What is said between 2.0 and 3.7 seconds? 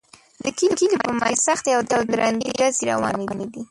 درندې ډزې روانې دي